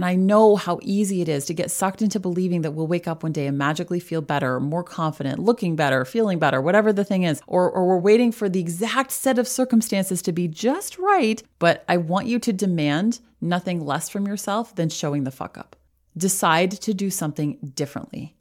[0.00, 3.06] And I know how easy it is to get sucked into believing that we'll wake
[3.06, 7.04] up one day and magically feel better, more confident, looking better, feeling better, whatever the
[7.04, 7.42] thing is.
[7.46, 11.42] Or, or we're waiting for the exact set of circumstances to be just right.
[11.58, 15.76] But I want you to demand nothing less from yourself than showing the fuck up.
[16.16, 18.34] Decide to do something differently.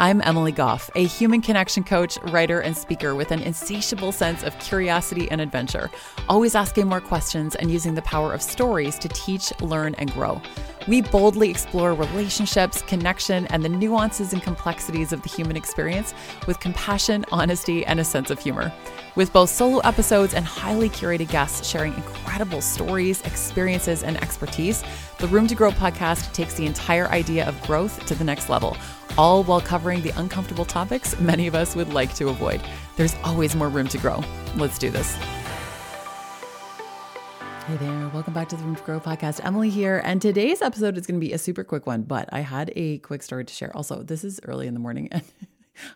[0.00, 4.58] I'm Emily Gough, a human connection coach, writer, and speaker with an insatiable sense of
[4.58, 5.90] curiosity and adventure,
[6.26, 10.40] always asking more questions and using the power of stories to teach, learn, and grow.
[10.88, 16.14] We boldly explore relationships, connection, and the nuances and complexities of the human experience
[16.46, 18.72] with compassion, honesty, and a sense of humor.
[19.16, 24.82] With both solo episodes and highly curated guests sharing incredible stories, experiences, and expertise,
[25.20, 28.76] the Room to Grow podcast takes the entire idea of growth to the next level
[29.18, 32.62] all while covering the uncomfortable topics many of us would like to avoid.
[32.96, 34.22] There's always more room to grow.
[34.56, 35.14] Let's do this.
[37.66, 39.40] Hey there, welcome back to the Room to Grow podcast.
[39.44, 42.40] Emily here, and today's episode is going to be a super quick one, but I
[42.40, 43.76] had a quick story to share.
[43.76, 45.22] Also, this is early in the morning, and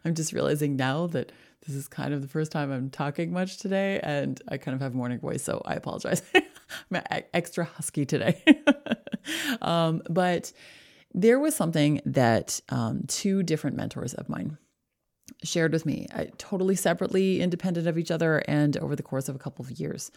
[0.04, 1.32] I'm just realizing now that
[1.66, 4.80] this is kind of the first time I'm talking much today, and I kind of
[4.80, 6.22] have morning voice, so I apologize.
[6.92, 8.42] I'm extra husky today.
[9.62, 10.52] um, but
[11.14, 14.58] there was something that um, two different mentors of mine
[15.42, 19.36] shared with me, uh, totally separately, independent of each other, and over the course of
[19.36, 20.10] a couple of years.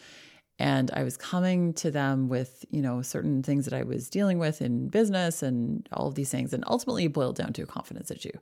[0.58, 4.38] And I was coming to them with, you know, certain things that I was dealing
[4.38, 8.10] with in business and all of these things, and ultimately boiled down to a confidence
[8.10, 8.36] issue.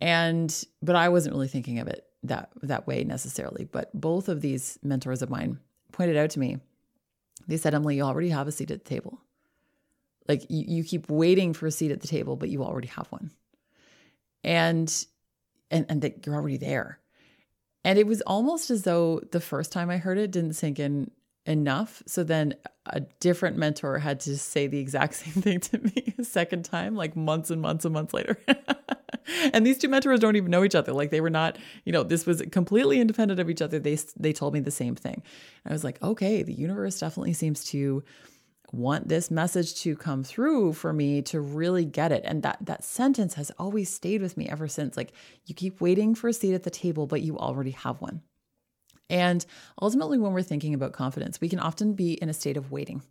[0.00, 3.64] And but I wasn't really thinking of it that that way necessarily.
[3.64, 5.58] But both of these mentors of mine
[5.92, 6.58] pointed out to me,
[7.46, 9.20] they said, Emily, you already have a seat at the table.
[10.28, 13.06] Like you, you keep waiting for a seat at the table, but you already have
[13.08, 13.30] one.
[14.42, 15.06] And
[15.70, 16.98] and and that you're already there.
[17.84, 21.10] And it was almost as though the first time I heard it didn't sink in
[21.46, 22.02] enough.
[22.06, 22.54] So then
[22.86, 26.94] a different mentor had to say the exact same thing to me a second time,
[26.94, 28.38] like months and months and months later.
[29.52, 30.92] and these two mentors don't even know each other.
[30.92, 33.78] Like they were not, you know, this was completely independent of each other.
[33.78, 35.22] They they told me the same thing.
[35.64, 38.02] And I was like, okay, the universe definitely seems to
[38.72, 42.82] want this message to come through for me to really get it and that that
[42.82, 45.12] sentence has always stayed with me ever since like
[45.46, 48.20] you keep waiting for a seat at the table but you already have one
[49.10, 49.44] and
[49.80, 53.02] ultimately when we're thinking about confidence we can often be in a state of waiting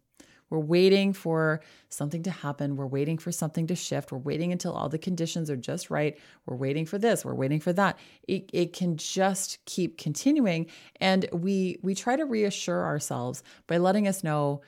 [0.53, 2.75] we're waiting for something to happen.
[2.75, 4.11] We're waiting for something to shift.
[4.11, 6.15] We're waiting until all the conditions are just right.
[6.45, 7.25] We're waiting for this.
[7.25, 7.97] We're waiting for that.
[8.27, 10.67] It, it can just keep continuing.
[11.01, 14.61] And we we try to reassure ourselves by letting us know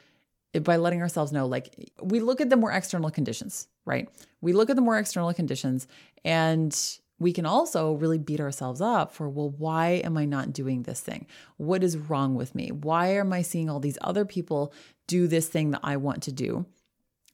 [0.63, 4.09] by letting ourselves know like we look at the more external conditions, right?
[4.41, 5.87] We look at the more external conditions
[6.23, 6.75] and
[7.19, 10.99] we can also really beat ourselves up for, well, why am I not doing this
[10.99, 11.27] thing?
[11.57, 12.71] What is wrong with me?
[12.71, 14.73] Why am I seeing all these other people
[15.07, 16.65] do this thing that I want to do?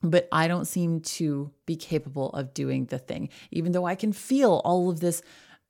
[0.03, 4.13] But I don't seem to be capable of doing the thing, even though I can
[4.13, 5.21] feel all of this,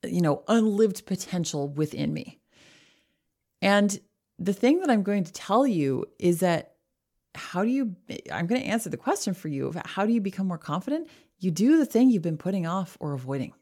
[0.04, 2.38] you know, unlived potential within me.
[3.60, 3.98] And
[4.38, 6.72] the thing that I'm going to tell you is that
[7.34, 7.96] how do you
[8.30, 11.08] i'm going to answer the question for you of how do you become more confident
[11.38, 13.54] you do the thing you've been putting off or avoiding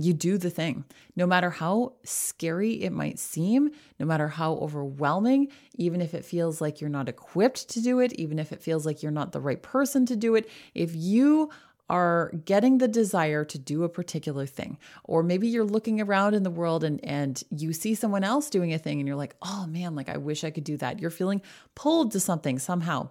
[0.00, 0.84] you do the thing
[1.16, 6.60] no matter how scary it might seem no matter how overwhelming even if it feels
[6.60, 9.40] like you're not equipped to do it even if it feels like you're not the
[9.40, 11.50] right person to do it if you
[11.90, 14.78] are getting the desire to do a particular thing.
[15.02, 18.72] Or maybe you're looking around in the world and, and you see someone else doing
[18.72, 21.00] a thing and you're like, oh man, like I wish I could do that.
[21.00, 21.42] You're feeling
[21.74, 23.10] pulled to something somehow.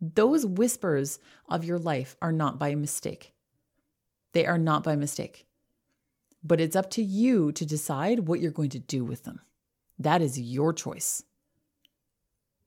[0.00, 3.32] Those whispers of your life are not by mistake.
[4.32, 5.46] They are not by mistake.
[6.44, 9.40] But it's up to you to decide what you're going to do with them.
[9.98, 11.22] That is your choice.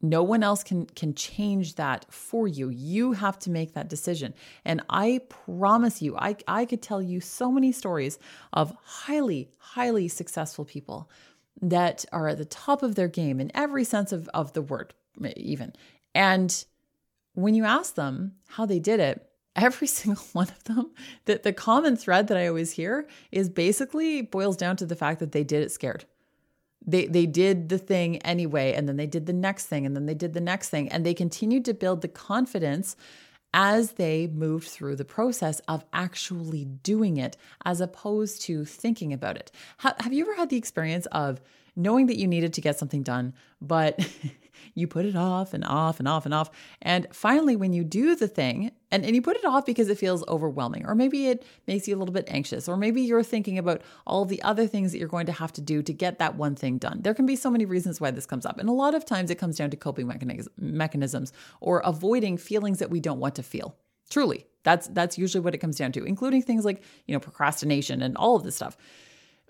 [0.02, 2.69] No one else can can change that for you.
[2.69, 4.34] You have to make that decision.
[4.64, 8.19] And I promise you, I, I could tell you so many stories
[8.53, 11.09] of highly, highly successful people
[11.62, 14.94] that are at the top of their game in every sense of, of the word,
[15.38, 15.74] even.
[16.14, 16.66] And
[17.34, 20.91] when you ask them how they did it, every single one of them,
[21.25, 25.19] that the common thread that I always hear is basically boils down to the fact
[25.19, 26.05] that they did it scared
[26.87, 30.05] they they did the thing anyway and then they did the next thing and then
[30.05, 32.96] they did the next thing and they continued to build the confidence
[33.53, 39.37] as they moved through the process of actually doing it as opposed to thinking about
[39.37, 39.49] it.
[39.78, 41.40] have you ever had the experience of
[41.75, 44.07] knowing that you needed to get something done, but
[44.75, 46.49] you put it off and off and off and off.
[46.81, 49.97] And finally, when you do the thing, And, and you put it off because it
[49.97, 53.58] feels overwhelming, or maybe it makes you a little bit anxious, or maybe you're thinking
[53.58, 56.36] about all the other things that you're going to have to do to get that
[56.36, 57.02] one thing done.
[57.02, 58.58] There can be so many reasons why this comes up.
[58.58, 60.08] And a lot of times it comes down to coping
[60.58, 63.76] mechanisms or avoiding feelings that we don't want to feel.
[64.09, 68.02] Truly, that's that's usually what it comes down to, including things like, you know, procrastination
[68.02, 68.78] and all of this stuff.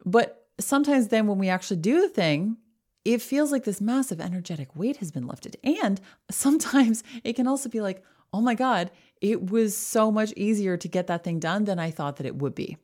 [0.06, 2.58] But sometimes then when we actually do the thing,
[3.04, 5.58] it feels like this massive energetic weight has been lifted.
[5.64, 6.02] And
[6.32, 8.04] sometimes it can also be like,
[8.34, 8.92] oh my God,
[9.26, 12.36] it was so much easier to get that thing done than I thought that it
[12.36, 12.78] would be.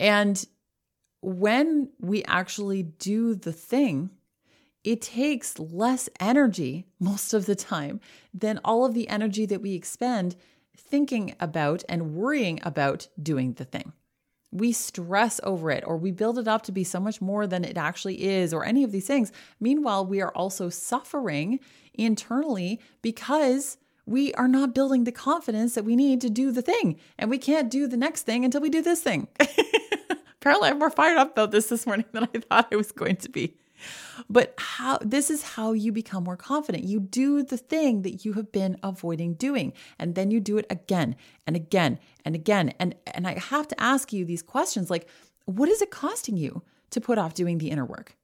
[0.00, 0.44] And
[1.22, 4.10] when we actually do the thing,
[4.82, 8.00] it takes less energy most of the time
[8.34, 10.34] than all of the energy that we expend
[10.76, 13.92] thinking about and worrying about doing the thing.
[14.50, 17.64] We stress over it or we build it up to be so much more than
[17.64, 19.30] it actually is, or any of these things.
[19.60, 21.60] Meanwhile, we are also suffering
[21.94, 26.98] internally because we are not building the confidence that we need to do the thing.
[27.18, 29.28] And we can't do the next thing until we do this thing.
[30.40, 33.16] Apparently, I'm more fired up about this this morning than I thought I was going
[33.16, 33.56] to be.
[34.30, 36.84] But how this is how you become more confident.
[36.84, 40.66] You do the thing that you have been avoiding doing, and then you do it
[40.70, 41.16] again
[41.46, 42.72] and again and again.
[42.78, 45.08] And and I have to ask you these questions like
[45.46, 48.16] what is it costing you to put off doing the inner work?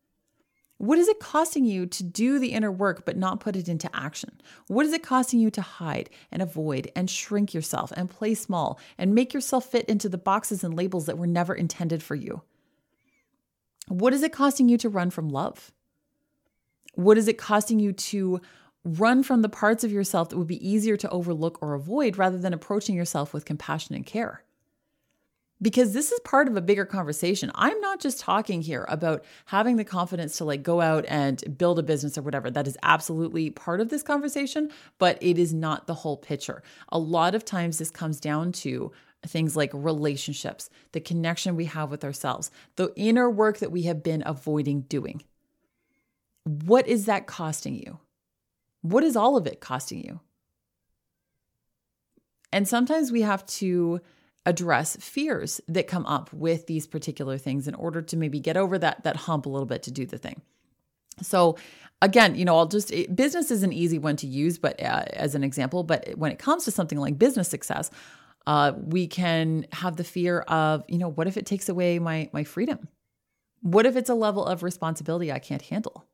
[0.81, 3.95] What is it costing you to do the inner work but not put it into
[3.95, 4.41] action?
[4.67, 8.81] What is it costing you to hide and avoid and shrink yourself and play small
[8.97, 12.41] and make yourself fit into the boxes and labels that were never intended for you?
[13.89, 15.71] What is it costing you to run from love?
[16.95, 18.41] What is it costing you to
[18.83, 22.39] run from the parts of yourself that would be easier to overlook or avoid rather
[22.39, 24.45] than approaching yourself with compassion and care?
[25.63, 27.51] Because this is part of a bigger conversation.
[27.55, 31.79] I'm not just talking here about having the confidence to like go out and build
[31.79, 32.51] a business or whatever.
[32.51, 36.63] That is absolutely part of this conversation, but it is not the whole picture.
[36.89, 38.93] A lot of times this comes down to
[39.27, 44.03] things like relationships, the connection we have with ourselves, the inner work that we have
[44.03, 45.23] been avoiding doing.
[46.45, 47.99] What is that costing you?
[48.81, 50.21] What is all of it costing you?
[52.51, 54.01] And sometimes we have to
[54.51, 58.79] address fears that come up with these particular things in order to maybe get over
[58.79, 60.43] that that hump a little bit to do the thing.
[61.23, 61.57] So
[62.03, 65.05] again, you know, I'll just it, business is an easy one to use, but uh,
[65.13, 67.91] as an example, but when it comes to something like business success,
[68.47, 72.29] uh, we can have the fear of, you know, what if it takes away my
[72.33, 72.89] my freedom?
[73.63, 76.05] What if it's a level of responsibility I can't handle?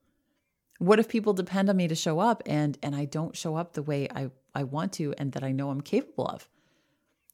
[0.78, 3.72] What if people depend on me to show up and and I don't show up
[3.72, 6.48] the way I I want to and that I know I'm capable of?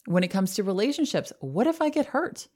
[0.06, 2.48] When it comes to relationships, what if I get hurt?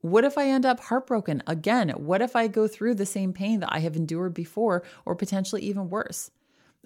[0.00, 1.88] What if I end up heartbroken again?
[1.90, 5.62] What if I go through the same pain that I have endured before, or potentially
[5.62, 6.30] even worse?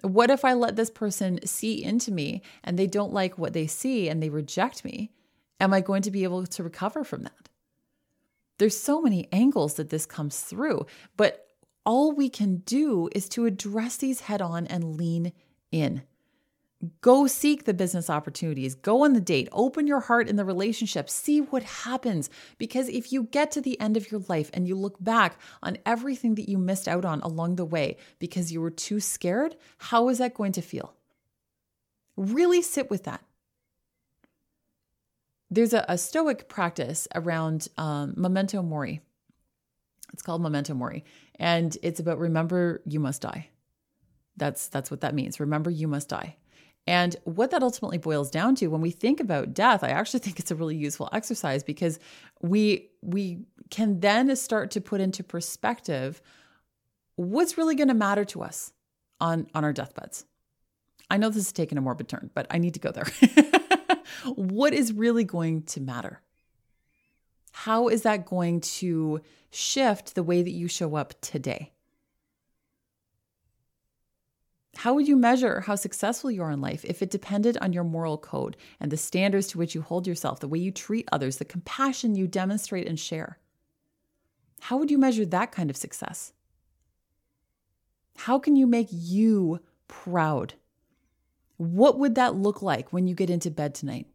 [0.01, 3.67] What if I let this person see into me and they don't like what they
[3.67, 5.11] see and they reject me?
[5.59, 7.49] Am I going to be able to recover from that?
[8.57, 10.85] There's so many angles that this comes through,
[11.17, 11.47] but
[11.85, 15.33] all we can do is to address these head on and lean
[15.71, 16.03] in.
[17.01, 21.09] Go seek the business opportunities, go on the date, open your heart in the relationship,
[21.09, 22.29] see what happens.
[22.57, 25.77] Because if you get to the end of your life and you look back on
[25.85, 30.09] everything that you missed out on along the way because you were too scared, how
[30.09, 30.95] is that going to feel?
[32.17, 33.23] Really sit with that.
[35.51, 39.01] There's a, a Stoic practice around um, memento mori.
[40.13, 41.05] It's called memento mori,
[41.35, 43.49] and it's about remember you must die.
[44.37, 45.39] That's that's what that means.
[45.39, 46.37] Remember you must die.
[46.87, 50.39] And what that ultimately boils down to when we think about death, I actually think
[50.39, 51.99] it's a really useful exercise because
[52.41, 56.21] we we can then start to put into perspective
[57.15, 58.73] what's really going to matter to us
[59.19, 60.25] on on our deathbeds.
[61.09, 63.05] I know this is taking a morbid turn, but I need to go there.
[64.35, 66.21] what is really going to matter?
[67.51, 69.21] How is that going to
[69.51, 71.73] shift the way that you show up today?
[74.77, 77.83] How would you measure how successful you are in life if it depended on your
[77.83, 81.37] moral code and the standards to which you hold yourself, the way you treat others,
[81.37, 83.37] the compassion you demonstrate and share?
[84.61, 86.33] How would you measure that kind of success?
[88.15, 90.53] How can you make you proud?
[91.57, 94.07] What would that look like when you get into bed tonight?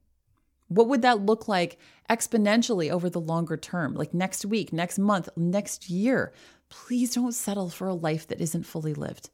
[0.69, 1.79] What would that look like
[2.11, 6.33] exponentially over the longer term, like next week, next month, next year?
[6.69, 9.31] Please don't settle for a life that isn't fully lived.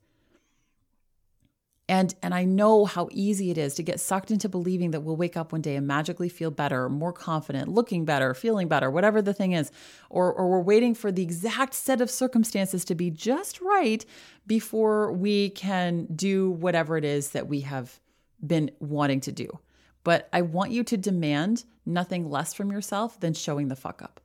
[1.93, 5.15] And, and I know how easy it is to get sucked into believing that we'll
[5.15, 9.21] wake up one day and magically feel better, more confident, looking better, feeling better, whatever
[9.21, 9.71] the thing is.
[10.09, 14.07] Or, or we're waiting for the exact set of circumstances to be just right
[14.47, 18.01] before we can do whatever it is that we have
[18.41, 19.59] been wanting to do.
[20.03, 24.19] But I want you to demand nothing less from yourself than showing the fuck up.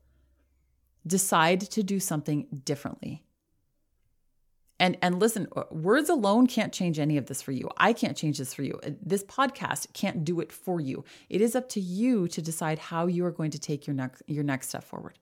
[1.06, 3.26] Decide to do something differently.
[4.80, 7.70] And and listen, uh, words alone can't change any of this for you.
[7.78, 8.80] I can't change this for you.
[8.84, 11.04] Uh, this podcast can't do it for you.
[11.30, 14.22] It is up to you to decide how you are going to take your next
[14.28, 15.18] your next step forward.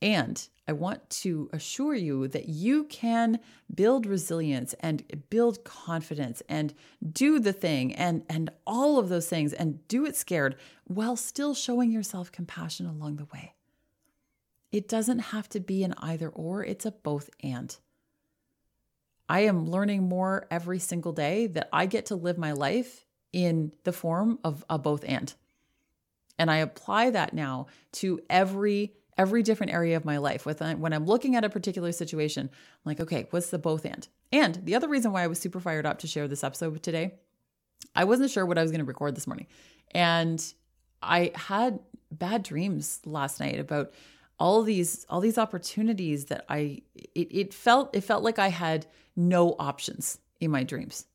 [0.00, 3.38] And I want to assure you that you can
[3.74, 6.74] build resilience and build confidence and
[7.12, 11.54] do the thing and and all of those things and do it scared while still
[11.54, 13.54] showing yourself compassion along the way.
[14.74, 17.76] It doesn't have to be an either or, it's a both and.
[19.28, 23.70] I am learning more every single day that I get to live my life in
[23.84, 25.32] the form of a both and.
[26.40, 30.44] And I apply that now to every every different area of my life.
[30.44, 33.84] With uh, when I'm looking at a particular situation, I'm like, okay, what's the both
[33.84, 34.08] and?
[34.32, 37.14] And the other reason why I was super fired up to share this episode today,
[37.94, 39.46] I wasn't sure what I was going to record this morning.
[39.92, 40.44] And
[41.00, 41.78] I had
[42.10, 43.92] bad dreams last night about
[44.38, 46.82] all these all these opportunities that I
[47.14, 48.86] it, it felt it felt like I had
[49.16, 51.06] no options in my dreams.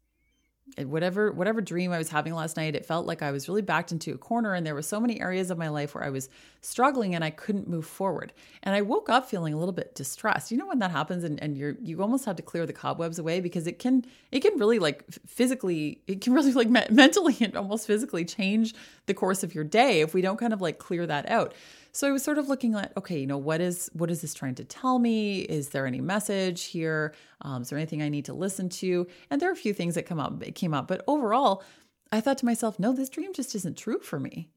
[0.85, 3.91] whatever whatever dream I was having last night, it felt like I was really backed
[3.91, 6.29] into a corner and there were so many areas of my life where I was
[6.61, 8.31] struggling and I couldn't move forward.
[8.63, 10.51] And I woke up feeling a little bit distressed.
[10.51, 13.19] You know when that happens and, and you're you almost have to clear the cobwebs
[13.19, 17.35] away because it can it can really like physically it can really like me- mentally
[17.41, 18.73] and almost physically change
[19.07, 21.53] the course of your day if we don't kind of like clear that out.
[21.91, 24.33] So I was sort of looking at, okay, you know, what is what is this
[24.33, 25.39] trying to tell me?
[25.39, 27.13] Is there any message here?
[27.41, 29.07] Um, is there anything I need to listen to?
[29.29, 31.63] And there are a few things that come up, it came up, but overall,
[32.11, 34.49] I thought to myself, no, this dream just isn't true for me.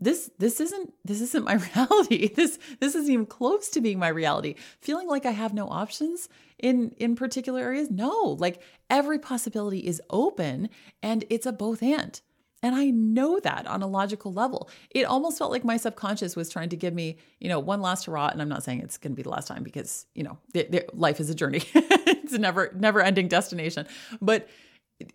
[0.00, 2.32] This this isn't this isn't my reality.
[2.34, 4.54] This this isn't even close to being my reality.
[4.80, 7.90] Feeling like I have no options in in particular areas.
[7.90, 10.70] No, like every possibility is open
[11.02, 12.20] and it's a both and.
[12.62, 14.68] And I know that on a logical level.
[14.90, 18.06] It almost felt like my subconscious was trying to give me, you know, one last
[18.06, 18.28] hurrah.
[18.28, 20.38] And I'm not saying it's going to be the last time because, you know,
[20.92, 21.62] life is a journey.
[21.74, 23.86] it's a never, never ending destination.
[24.20, 24.48] But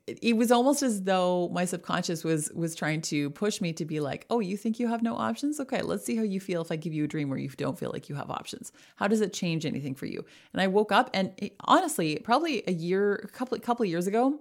[0.07, 3.85] it, it was almost as though my subconscious was was trying to push me to
[3.85, 5.59] be like, oh, you think you have no options?
[5.59, 7.77] Okay, let's see how you feel if I give you a dream where you don't
[7.77, 8.71] feel like you have options.
[8.95, 10.25] How does it change anything for you?
[10.53, 14.39] And I woke up, and it, honestly, probably a year, a couple couple years ago,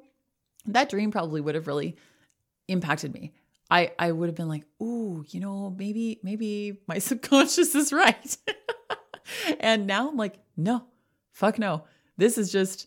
[0.67, 1.97] that dream probably would have really
[2.69, 3.33] impacted me.
[3.71, 8.37] I I would have been like, "Ooh, you know, maybe maybe my subconscious is right."
[9.61, 10.85] and now I'm like, "No.
[11.33, 11.85] Fuck no.
[12.17, 12.87] This is just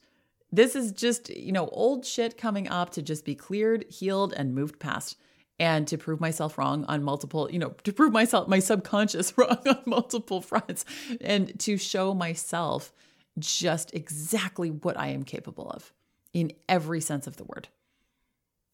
[0.50, 4.56] this is just, you know, old shit coming up to just be cleared, healed and
[4.56, 5.18] moved past."
[5.60, 9.58] and to prove myself wrong on multiple, you know, to prove myself my subconscious wrong
[9.68, 10.86] on multiple fronts
[11.22, 12.94] and to show myself
[13.40, 15.94] just exactly what I am capable of
[16.34, 17.70] in every sense of the word.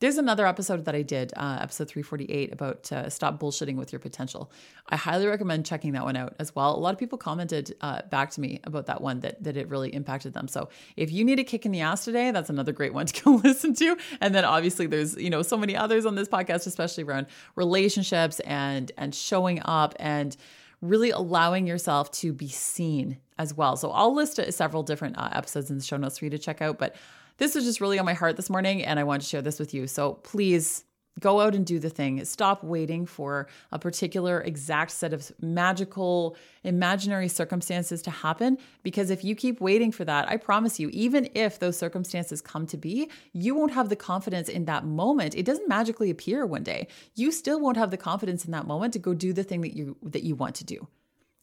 [0.03, 4.01] There's another episode that I did, uh, episode 348, about uh, stop bullshitting with your
[4.01, 4.51] potential.
[4.89, 6.75] I highly recommend checking that one out as well.
[6.75, 9.69] A lot of people commented uh, back to me about that one that that it
[9.69, 10.50] really impacted them.
[10.50, 10.67] So
[10.98, 13.31] if you need a kick in the ass today, that's another great one to go
[13.36, 13.95] listen to.
[14.19, 18.41] And then obviously there's you know so many others on this podcast, especially around relationships
[18.41, 20.36] and and showing up and
[20.81, 23.77] really allowing yourself to be seen as well.
[23.77, 26.62] So I'll list several different uh, episodes in the show notes for you to check
[26.62, 26.93] out, but
[27.38, 29.60] this was just really on my heart this morning, and I wanted to share this
[29.60, 29.88] with you.
[29.88, 30.86] So please
[31.20, 32.24] go out and do the thing.
[32.25, 38.58] Stop waiting for a particular exact set of magical, imaginary circumstances to happen.
[38.82, 42.66] Because if you keep waiting for that, I promise you, even if those circumstances come
[42.68, 45.36] to be, you won't have the confidence in that moment.
[45.36, 46.88] It doesn't magically appear one day.
[47.16, 49.75] You still won't have the confidence in that moment to go do the thing that
[49.75, 50.88] you that you want to do.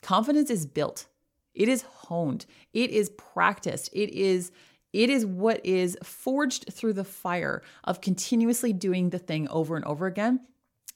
[0.02, 1.06] Confidence is built.
[1.54, 2.46] It is honed.
[2.72, 3.90] It is practiced.
[3.92, 4.50] It is
[4.92, 9.84] it is what is forged through the fire of continuously doing the thing over and
[9.84, 10.40] over again,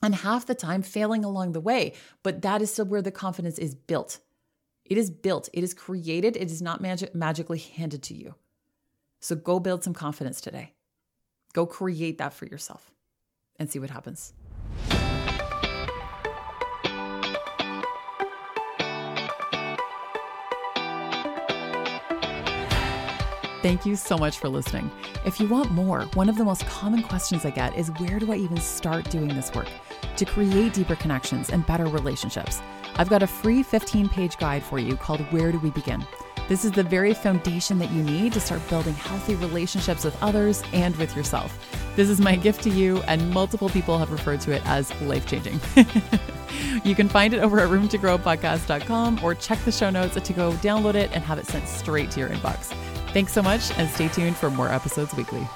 [0.02, 1.94] and half the time failing along the way.
[2.22, 4.18] But that is still where the confidence is built.
[4.84, 8.34] It is built, it is created, it is not magic- magically handed to you.
[9.20, 10.74] So go build some confidence today.
[11.54, 12.90] Go create that for yourself
[13.58, 14.34] and see what happens.
[23.64, 24.90] Thank you so much for listening.
[25.24, 28.30] If you want more, one of the most common questions I get is where do
[28.30, 29.68] I even start doing this work
[30.18, 32.60] to create deeper connections and better relationships?
[32.96, 36.04] I've got a free 15 page guide for you called Where Do We Begin?
[36.46, 40.62] This is the very foundation that you need to start building healthy relationships with others
[40.74, 41.58] and with yourself.
[41.96, 45.26] This is my gift to you, and multiple people have referred to it as life
[45.26, 45.58] changing.
[46.84, 50.96] you can find it over at roomtogrowpodcast.com or check the show notes to go download
[50.96, 52.74] it and have it sent straight to your inbox.
[53.14, 55.46] Thanks so much and stay tuned for more episodes weekly.